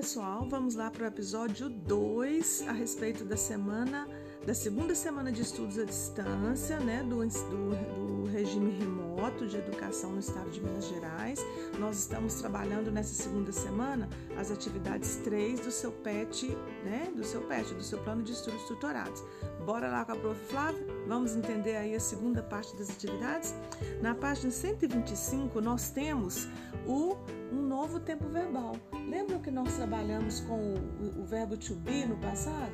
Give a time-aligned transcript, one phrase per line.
[0.00, 4.08] pessoal, vamos lá para o episódio 2 a respeito da semana,
[4.46, 10.12] da segunda semana de estudos à distância, né, do, do, do regime remoto de educação
[10.12, 11.38] no estado de Minas Gerais.
[11.78, 14.08] Nós estamos trabalhando nessa segunda semana
[14.38, 18.62] as atividades 3 do seu PET, né, do seu PET, do seu plano de estudos
[18.64, 19.22] tutorados.
[19.64, 20.40] Bora lá com a prof.
[20.46, 20.86] Flávia?
[21.06, 23.54] Vamos entender aí a segunda parte das atividades?
[24.00, 26.48] Na página 125, nós temos
[26.86, 27.16] o
[27.52, 28.74] um novo tempo verbal.
[29.06, 32.72] Lembra que nós trabalhamos com o, o verbo to be no passado?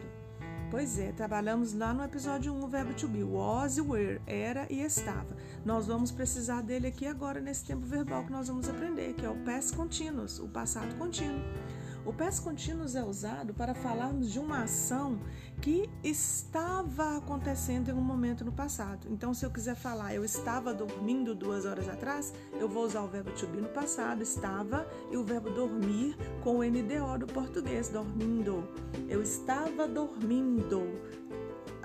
[0.68, 4.80] Pois é, trabalhamos lá no episódio 1 o verbo to be, was were, era e
[4.80, 5.36] estava.
[5.64, 9.30] Nós vamos precisar dele aqui agora nesse tempo verbal que nós vamos aprender, que é
[9.30, 11.40] o past continuous, o passado contínuo.
[12.06, 15.18] O past continuous é usado para falarmos de uma ação
[15.60, 19.08] que estava acontecendo em um momento no passado.
[19.10, 23.08] Então, se eu quiser falar eu estava dormindo duas horas atrás, eu vou usar o
[23.08, 27.88] verbo to be no passado, estava, e o verbo dormir com o NDO do português,
[27.88, 28.68] dormindo.
[29.08, 31.00] Eu estava dormindo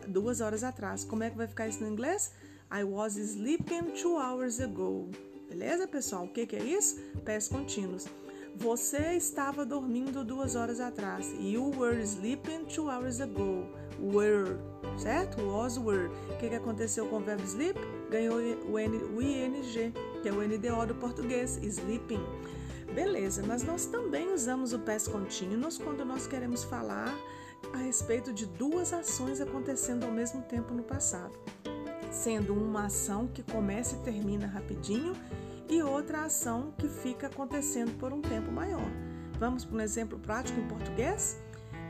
[0.08, 1.04] duas horas atrás.
[1.04, 2.32] Como é que vai ficar isso no inglês?
[2.72, 5.10] I was sleeping two hours ago.
[5.50, 6.26] Beleza, pessoal?
[6.26, 7.02] O que, que é isso?
[7.26, 8.06] Pés contínuos.
[8.56, 11.34] Você estava dormindo duas horas atrás.
[11.40, 13.66] You were sleeping two hours ago.
[14.00, 14.58] Were,
[14.98, 15.42] certo?
[15.42, 16.10] Was were.
[16.30, 17.80] O que, que aconteceu com o verbo sleep?
[18.10, 22.24] Ganhou o, N, o ING, que é o NDO do português, sleeping.
[22.94, 27.16] Beleza, mas nós também usamos o past continuous quando nós queremos falar
[27.74, 31.38] a respeito de duas ações acontecendo ao mesmo tempo no passado,
[32.12, 35.14] sendo uma ação que começa e termina rapidinho
[35.72, 38.92] e outra ação que fica acontecendo por um tempo maior.
[39.40, 41.42] Vamos para um exemplo prático em português?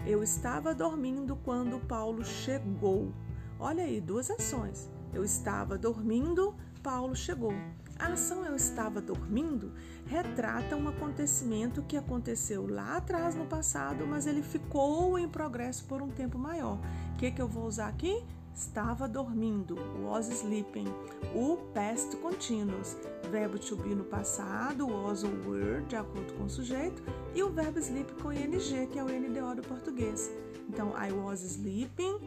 [0.05, 3.11] Eu estava dormindo quando Paulo chegou.
[3.59, 4.87] Olha aí, duas ações.
[5.11, 7.53] Eu estava dormindo, Paulo chegou.
[7.97, 9.73] A ação eu estava dormindo
[10.05, 16.03] retrata um acontecimento que aconteceu lá atrás no passado, mas ele ficou em progresso por
[16.03, 16.79] um tempo maior.
[17.13, 18.23] O que, que eu vou usar aqui?
[18.55, 20.87] Estava dormindo, was sleeping,
[21.33, 22.97] o past continuous,
[23.31, 27.01] verbo to be no passado, was ou were, de acordo com o sujeito,
[27.33, 28.57] e o verbo sleep com ing,
[28.91, 30.31] que é o NDO do português.
[30.69, 32.19] Então, I was sleeping,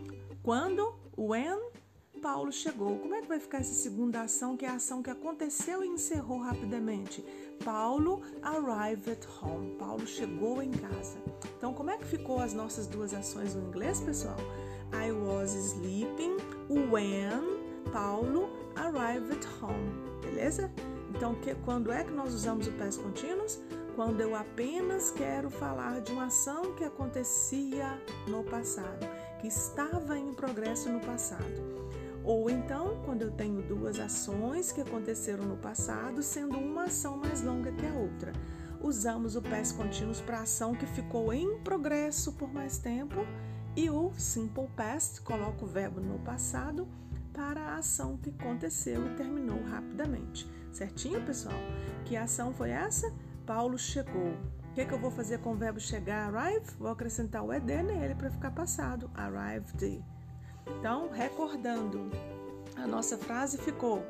[0.43, 1.59] quando, when,
[2.25, 2.99] Paulo chegou.
[3.01, 5.89] Como é que vai ficar essa segunda ação, que é a ação que aconteceu e
[5.89, 7.23] encerrou rapidamente?
[7.63, 9.77] Paulo arrived at home.
[9.77, 11.19] Paulo chegou em casa.
[11.59, 14.39] Então, como é que ficou as nossas duas ações no inglês, pessoal?
[15.03, 16.39] I was sleeping
[16.69, 17.59] when
[17.93, 20.21] Paulo arrived home.
[20.23, 20.71] Beleza?
[21.11, 23.61] Então, que, quando é que nós usamos o past continuous?
[23.95, 29.07] Quando eu apenas quero falar de uma ação que acontecia no passado,
[29.41, 31.63] que estava em progresso no passado.
[32.25, 37.43] Ou então, quando eu tenho duas ações que aconteceram no passado, sendo uma ação mais
[37.43, 38.33] longa que a outra.
[38.81, 43.25] Usamos o past continuous para ação que ficou em progresso por mais tempo
[43.77, 46.87] e o simple past coloca o verbo no passado
[47.33, 50.49] para a ação que aconteceu e terminou rapidamente.
[50.73, 51.59] Certinho, pessoal?
[52.05, 53.13] Que ação foi essa?
[53.45, 54.33] Paulo chegou.
[54.71, 56.67] O que, que eu vou fazer com o verbo chegar, arrive?
[56.79, 59.11] Vou acrescentar o ed nele para ficar passado.
[59.15, 60.05] Arrived.
[60.67, 62.11] Então, recordando,
[62.77, 64.05] a nossa frase ficou: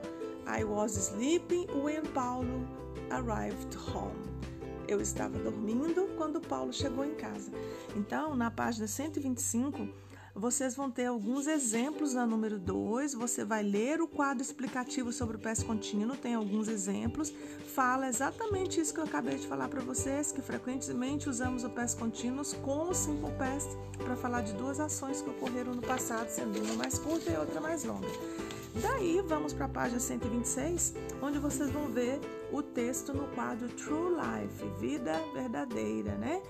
[0.47, 2.67] I was sleeping when Paulo
[3.11, 4.34] arrived home.
[4.87, 7.51] Eu estava dormindo quando Paulo chegou em casa.
[7.97, 9.89] Então, na página 125,
[10.35, 13.15] vocês vão ter alguns exemplos na número 2.
[13.15, 17.33] Você vai ler o quadro explicativo sobre o past contínuo, tem alguns exemplos.
[17.75, 21.97] Fala exatamente isso que eu acabei de falar para vocês, que frequentemente usamos o past
[21.99, 26.61] continuous com o simple past para falar de duas ações que ocorreram no passado, sendo
[26.63, 28.09] uma mais curta e outra mais longa.
[28.83, 32.21] Daí vamos para a página 126, onde vocês vão ver
[32.53, 36.43] o texto no quadro True Life, vida verdadeira, né?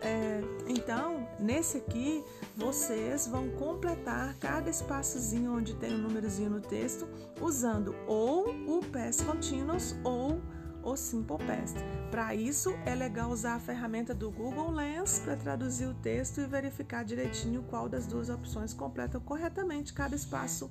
[0.00, 2.24] É, então, nesse aqui,
[2.56, 7.06] vocês vão completar cada espaçozinho onde tem um númerozinho no texto,
[7.40, 10.40] usando ou o past continuous ou
[10.82, 11.78] o simple past.
[12.10, 16.46] Para isso, é legal usar a ferramenta do Google Lens para traduzir o texto e
[16.46, 20.68] verificar direitinho qual das duas opções completa corretamente cada espaço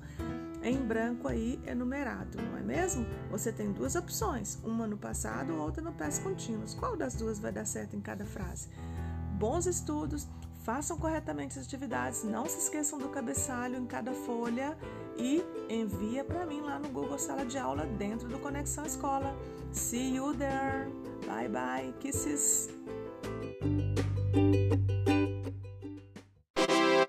[0.64, 3.06] em branco aí enumerado, não é mesmo?
[3.30, 6.74] Você tem duas opções, uma no passado, outra no past continuous.
[6.74, 8.70] Qual das duas vai dar certo em cada frase?
[9.38, 10.28] Bons estudos,
[10.64, 14.78] façam corretamente as atividades, não se esqueçam do cabeçalho em cada folha
[15.18, 19.36] e envia para mim lá no Google Sala de Aula dentro do Conexão Escola.
[19.72, 20.90] See you there.
[21.26, 21.94] Bye bye.
[22.00, 22.70] Kisses.